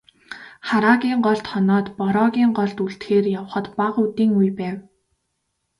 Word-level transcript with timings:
Хараагийн 0.67 1.19
голд 1.25 1.45
хоноод, 1.51 1.85
Бороогийн 1.99 2.51
голд 2.57 2.77
үлдэхээр 2.85 3.25
явахад 3.39 3.65
бага 3.79 3.99
үдийн 4.05 4.31
үе 4.39 4.49
байв. 4.59 4.77